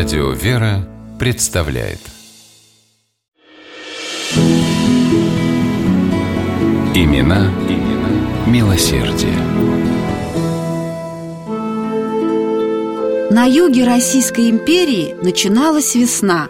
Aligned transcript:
Радио 0.00 0.30
«Вера» 0.30 0.88
представляет 1.18 1.98
Имена, 6.94 7.52
имена 7.68 8.46
милосердие. 8.46 9.36
На 13.30 13.44
юге 13.44 13.84
Российской 13.84 14.48
империи 14.48 15.14
начиналась 15.22 15.94
весна. 15.94 16.48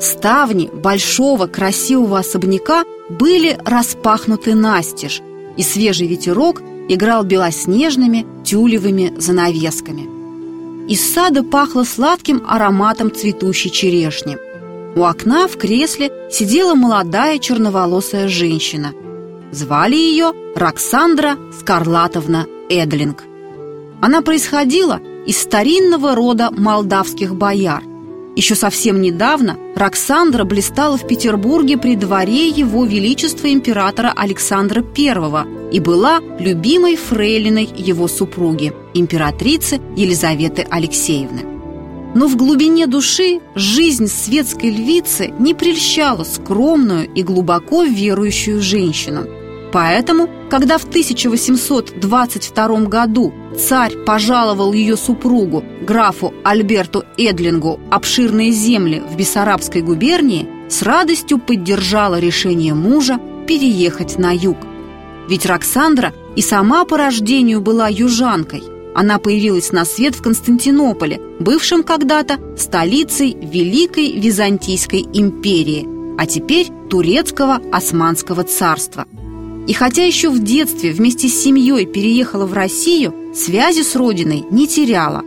Ставни 0.00 0.66
большого 0.66 1.46
красивого 1.46 2.18
особняка 2.18 2.82
были 3.08 3.60
распахнуты 3.64 4.56
настежь, 4.56 5.22
и 5.56 5.62
свежий 5.62 6.08
ветерок 6.08 6.60
играл 6.88 7.22
белоснежными 7.22 8.26
тюлевыми 8.42 9.14
занавесками. 9.20 10.21
Из 10.88 11.12
сада 11.12 11.42
пахло 11.42 11.84
сладким 11.84 12.42
ароматом 12.46 13.14
цветущей 13.14 13.70
черешни. 13.70 14.36
У 14.96 15.04
окна 15.04 15.46
в 15.46 15.56
кресле 15.56 16.10
сидела 16.30 16.74
молодая 16.74 17.38
черноволосая 17.38 18.28
женщина. 18.28 18.92
Звали 19.52 19.96
ее 19.96 20.32
Роксандра 20.56 21.36
Скарлатовна 21.58 22.46
Эдлинг. 22.68 23.22
Она 24.00 24.22
происходила 24.22 25.00
из 25.26 25.40
старинного 25.40 26.14
рода 26.14 26.50
молдавских 26.50 27.34
бояр. 27.34 27.82
Еще 28.34 28.54
совсем 28.54 29.02
недавно 29.02 29.58
Роксандра 29.76 30.44
блистала 30.44 30.96
в 30.96 31.06
Петербурге 31.06 31.76
при 31.76 31.96
дворе 31.96 32.48
его 32.48 32.86
величества 32.86 33.52
императора 33.52 34.12
Александра 34.16 34.82
I 34.82 35.70
и 35.70 35.80
была 35.80 36.20
любимой 36.38 36.96
фрейлиной 36.96 37.68
его 37.76 38.08
супруги, 38.08 38.72
императрицы 38.94 39.80
Елизаветы 39.96 40.66
Алексеевны. 40.70 41.42
Но 42.14 42.26
в 42.26 42.36
глубине 42.36 42.86
души 42.86 43.40
жизнь 43.54 44.06
светской 44.06 44.70
львицы 44.70 45.32
не 45.38 45.54
прельщала 45.54 46.24
скромную 46.24 47.10
и 47.12 47.22
глубоко 47.22 47.84
верующую 47.84 48.62
женщину. 48.62 49.26
Поэтому, 49.72 50.28
когда 50.50 50.76
в 50.76 50.84
1822 50.84 52.80
году 52.82 53.32
царь 53.58 53.96
пожаловал 54.04 54.74
ее 54.74 54.96
супругу, 54.98 55.64
графу 55.80 56.34
Альберту 56.44 57.04
Эдлингу, 57.16 57.80
обширные 57.90 58.50
земли 58.50 59.02
в 59.10 59.16
Бессарабской 59.16 59.80
губернии, 59.80 60.46
с 60.68 60.82
радостью 60.82 61.38
поддержала 61.38 62.20
решение 62.20 62.74
мужа 62.74 63.18
переехать 63.46 64.18
на 64.18 64.32
юг. 64.32 64.58
Ведь 65.28 65.46
Роксандра 65.46 66.12
и 66.36 66.42
сама 66.42 66.84
по 66.84 66.98
рождению 66.98 67.62
была 67.62 67.88
южанкой. 67.88 68.62
Она 68.94 69.18
появилась 69.18 69.72
на 69.72 69.86
свет 69.86 70.14
в 70.14 70.22
Константинополе, 70.22 71.18
бывшем 71.40 71.82
когда-то 71.82 72.38
столицей 72.58 73.34
Великой 73.40 74.20
Византийской 74.20 75.06
империи, 75.14 75.88
а 76.18 76.26
теперь 76.26 76.68
Турецкого 76.90 77.58
Османского 77.72 78.44
царства. 78.44 79.06
И 79.66 79.72
хотя 79.72 80.04
еще 80.04 80.30
в 80.30 80.42
детстве 80.42 80.92
вместе 80.92 81.28
с 81.28 81.40
семьей 81.40 81.86
переехала 81.86 82.46
в 82.46 82.52
Россию, 82.52 83.14
связи 83.34 83.82
с 83.82 83.94
родиной 83.94 84.44
не 84.50 84.66
теряла. 84.66 85.22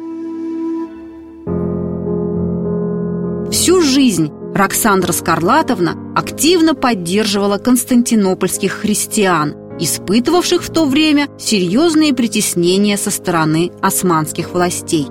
Всю 3.51 3.81
жизнь 3.81 4.31
Роксандра 4.53 5.11
Скарлатовна 5.11 6.13
активно 6.15 6.75
поддерживала 6.75 7.57
константинопольских 7.57 8.73
христиан– 8.73 9.55
испытывавших 9.79 10.63
в 10.63 10.71
то 10.71 10.85
время 10.85 11.27
серьезные 11.37 12.13
притеснения 12.13 12.97
со 12.97 13.11
стороны 13.11 13.71
османских 13.81 14.53
властей. 14.53 15.07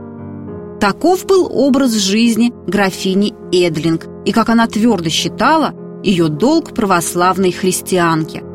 Таков 0.81 1.27
был 1.27 1.49
образ 1.51 1.93
жизни 1.93 2.53
графини 2.67 3.35
Эдлинг, 3.53 4.07
и, 4.25 4.33
как 4.33 4.49
она 4.49 4.67
твердо 4.67 5.09
считала, 5.09 5.75
ее 6.03 6.29
долг 6.29 6.75
православной 6.75 7.53
христианке– 7.53 8.43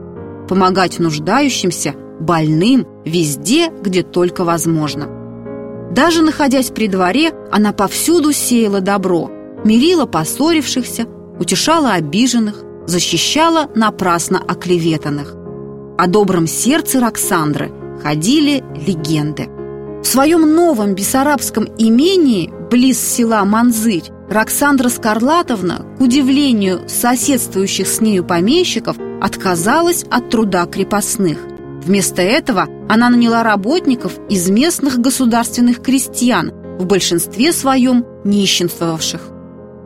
помогать 0.49 0.97
нуждающимся, 0.97 1.93
больным, 2.19 2.85
везде, 3.05 3.71
где 3.81 4.01
только 4.01 4.43
возможно. 4.43 5.07
Даже 5.91 6.23
находясь 6.23 6.71
при 6.71 6.87
дворе, 6.87 7.31
она 7.51 7.71
повсюду 7.71 8.33
сеяла 8.33 8.81
добро, 8.81 9.29
мирила 9.63 10.07
поссорившихся, 10.07 11.05
утешала 11.39 11.93
обиженных, 11.93 12.63
защищала 12.87 13.69
напрасно 13.75 14.39
оклеветанных. 14.39 15.35
О 15.97 16.07
добром 16.07 16.47
сердце 16.47 16.99
Роксандры 16.99 17.71
ходили 18.01 18.63
легенды. 18.87 19.47
В 20.01 20.05
своем 20.05 20.55
новом 20.55 20.95
бессарабском 20.95 21.67
имении, 21.77 22.51
близ 22.71 22.99
села 22.99 23.45
Манзырь, 23.45 24.09
Роксандра 24.29 24.89
Скарлатовна, 24.89 25.85
к 25.97 26.01
удивлению 26.01 26.87
соседствующих 26.87 27.87
с 27.87 28.01
нею 28.01 28.23
помещиков, 28.23 28.97
отказалась 29.22 30.03
от 30.09 30.30
труда 30.30 30.66
крепостных. 30.66 31.40
Вместо 31.84 32.22
этого 32.22 32.68
она 32.88 33.09
наняла 33.09 33.44
работников 33.44 34.13
из 34.30 34.50
местных 34.50 35.00
государственных 35.00 35.81
крестьян, 35.81 36.52
в 36.80 36.85
большинстве 36.85 37.52
своем 37.52 38.06
нищенствовавших. 38.24 39.22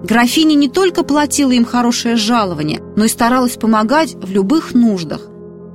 Графиня 0.04 0.56
не 0.56 0.70
только 0.70 1.04
платила 1.04 1.52
им 1.52 1.66
хорошее 1.66 2.18
жалование, 2.18 2.82
но 2.96 3.06
и 3.06 3.08
старалась 3.08 3.56
помогать 3.56 4.16
в 4.16 4.32
любых 4.32 4.74
нуждах. 4.74 5.22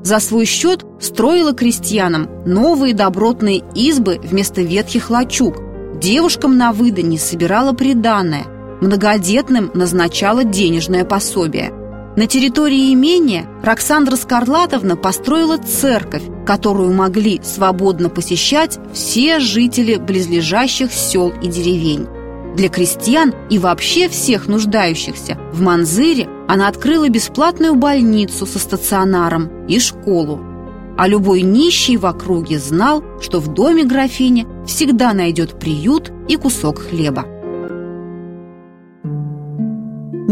За 0.03 0.21
свой 0.21 0.45
счет 0.45 0.85
строила 1.01 1.53
крестьянам 1.55 2.29
новые 2.47 2.95
добротные 2.95 3.63
избы 3.75 4.21
вместо 4.23 4.61
ветхих 4.63 5.11
лачуг. 5.11 5.57
Девушкам 6.01 6.57
на 6.57 6.73
выданье 6.73 7.19
собирала 7.19 7.73
приданное, 7.73 8.45
многодетным 8.81 9.71
назначала 9.75 10.45
денежное 10.45 11.05
пособие. 11.05 11.73
На 12.19 12.27
территории 12.27 12.93
имения 12.93 13.47
Роксандра 13.63 14.17
Скарлатовна 14.17 14.97
построила 14.97 15.57
церковь, 15.57 16.25
которую 16.45 16.93
могли 16.93 17.41
свободно 17.45 18.09
посещать 18.09 18.77
все 18.93 19.39
жители 19.39 19.99
близлежащих 19.99 20.93
сел 20.93 21.33
и 21.41 21.47
деревень. 21.47 22.09
Для 22.57 22.71
крестьян 22.71 23.33
и 23.51 23.61
вообще 23.61 24.09
всех 24.09 24.49
нуждающихся 24.49 25.39
в 25.53 25.61
Манзыре 25.61 26.29
она 26.49 26.67
открыла 26.67 27.09
бесплатную 27.09 27.77
больницу 27.77 28.47
со 28.47 28.59
стационаром 28.59 29.69
и 29.69 29.79
школу. 29.79 30.41
А 30.99 31.07
любой 31.07 31.43
нищий 31.43 31.97
в 31.97 32.05
округе 32.05 32.59
знал, 32.59 33.05
что 33.21 33.39
в 33.39 33.55
доме 33.55 33.85
графини 33.85 34.45
всегда 34.67 35.13
найдет 35.13 35.61
приют 35.61 36.11
и 36.27 36.35
кусок 36.35 36.81
хлеба. 36.81 37.38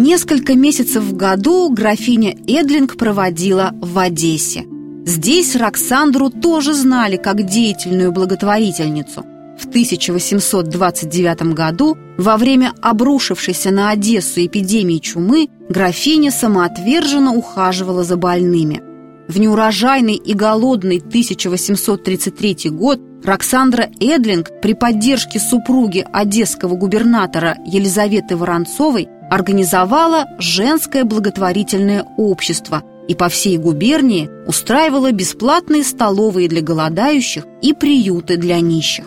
Несколько 0.07 0.55
месяцев 0.55 1.03
в 1.03 1.17
году 1.17 1.69
графиня 1.69 2.31
Эдлинг 2.47 2.97
проводила 2.97 3.73
в 3.83 3.99
Одессе. 3.99 4.65
Здесь 5.05 5.57
Роксандру 5.57 6.31
тоже 6.31 6.75
знали 6.75 7.17
как 7.17 7.43
деятельную 7.45 8.13
благотворительницу– 8.13 9.25
в 9.59 9.67
1829 9.67 11.55
году, 11.55 11.97
во 12.19 12.37
время 12.37 12.73
обрушившейся 12.83 13.73
на 13.73 13.91
Одессу 13.91 14.45
эпидемии 14.47 14.99
чумы, 14.99 15.49
графиня 15.69 16.31
самоотверженно 16.31 17.35
ухаживала 17.35 18.05
за 18.05 18.17
больными. 18.17 18.83
В 19.27 19.41
неурожайный 19.41 20.15
и 20.15 20.35
голодный 20.35 20.99
1833 20.99 22.71
год 22.71 23.01
Роксандра 23.25 23.89
Эдлинг 23.99 24.61
при 24.63 24.75
поддержке 24.75 25.41
супруги 25.41 26.07
одесского 26.13 26.77
губернатора 26.77 27.57
Елизаветы 27.67 28.37
Воронцовой 28.37 29.09
организовала 29.31 30.27
женское 30.39 31.05
благотворительное 31.05 32.05
общество 32.17 32.83
и 33.09 33.15
по 33.15 33.29
всей 33.29 33.57
губернии 33.57 34.29
устраивала 34.47 35.13
бесплатные 35.13 35.85
столовые 35.85 36.49
для 36.49 36.61
голодающих 36.61 37.45
и 37.63 37.73
приюты 37.73 38.37
для 38.37 38.61
нищих. 38.61 39.05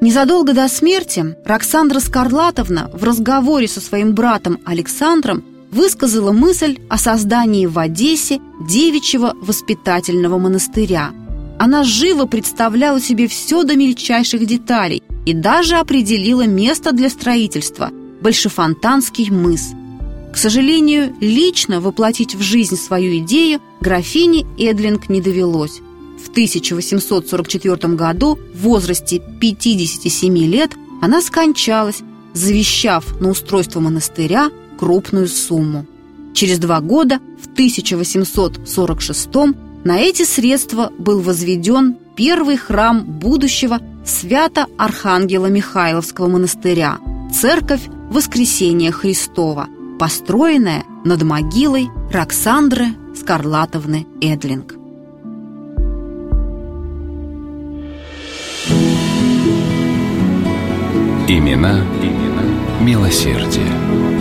Незадолго 0.00 0.52
до 0.52 0.68
смерти 0.68 1.36
Роксандра 1.44 2.00
Скарлатовна 2.00 2.90
в 2.92 3.02
разговоре 3.02 3.66
со 3.66 3.80
своим 3.80 4.14
братом 4.14 4.58
Александром 4.64 5.42
высказала 5.70 6.32
мысль 6.32 6.78
о 6.88 6.98
создании 6.98 7.66
в 7.66 7.78
Одессе 7.78 8.40
девичьего 8.68 9.32
воспитательного 9.40 10.38
монастыря. 10.38 11.10
Она 11.58 11.82
живо 11.82 12.26
представляла 12.26 13.00
себе 13.00 13.26
все 13.26 13.62
до 13.62 13.74
мельчайших 13.74 14.46
деталей 14.46 15.02
и 15.24 15.32
даже 15.32 15.76
определила 15.76 16.46
место 16.46 16.92
для 16.92 17.08
строительства– 17.08 17.90
Большефонтанский 18.26 19.30
мыс. 19.30 19.68
К 20.32 20.36
сожалению, 20.36 21.14
лично 21.20 21.80
воплотить 21.80 22.34
в 22.34 22.42
жизнь 22.42 22.74
свою 22.76 23.18
идею 23.18 23.60
графине 23.80 24.44
Эдлинг 24.58 25.08
не 25.08 25.20
довелось. 25.20 25.78
В 26.20 26.30
1844 26.30 27.94
году 27.94 28.36
в 28.52 28.62
возрасте 28.62 29.22
57 29.40 30.38
лет 30.38 30.72
она 31.00 31.22
скончалась, 31.22 32.00
завещав 32.34 33.20
на 33.20 33.30
устройство 33.30 33.78
монастыря 33.78 34.50
крупную 34.76 35.28
сумму. 35.28 35.86
Через 36.34 36.58
два 36.58 36.80
года, 36.80 37.20
в 37.40 37.52
1846 37.52 39.28
на 39.84 40.00
эти 40.00 40.24
средства 40.24 40.90
был 40.98 41.20
возведен 41.20 41.96
первый 42.16 42.56
храм 42.56 43.04
будущего 43.04 43.78
Свято-Архангела 44.04 45.46
Михайловского 45.46 46.26
монастыря– 46.26 46.98
церковь 47.32 47.82
Воскресения 48.10 48.92
Христова, 48.92 49.68
построенное 49.98 50.84
над 51.04 51.22
могилой 51.22 51.88
Роксандры 52.10 52.86
Скарлатовны 53.14 54.06
Эдлинг. 54.20 54.74
Имена, 61.28 61.84
имена 62.00 62.42
милосердие. 62.80 64.15